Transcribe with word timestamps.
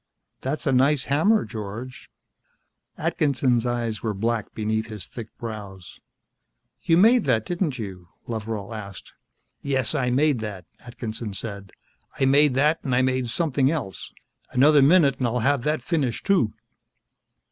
"That's 0.39 0.65
a 0.65 0.71
nice 0.71 1.03
hammer, 1.03 1.45
George." 1.45 2.09
Atkinson's 2.97 3.67
eyes 3.67 4.01
were 4.01 4.15
black 4.15 4.51
beneath 4.55 4.87
his 4.87 5.05
thick 5.05 5.27
brows. 5.37 5.99
"You 6.81 6.97
made 6.97 7.25
that, 7.25 7.45
didn't 7.45 7.77
you?" 7.77 8.09
Loveral 8.25 8.73
asked. 8.75 9.13
"Yes, 9.61 9.93
I 9.93 10.09
made 10.09 10.39
that," 10.39 10.65
Atkinson 10.79 11.35
said. 11.35 11.71
"I 12.19 12.25
made 12.25 12.55
that 12.55 12.83
and 12.83 12.95
I 12.95 13.03
made 13.03 13.27
something 13.29 13.69
else. 13.69 14.11
Another 14.49 14.81
minute 14.81 15.19
and 15.19 15.27
I'll 15.27 15.41
have 15.41 15.61
that 15.65 15.83
finished, 15.83 16.25
too." 16.25 16.51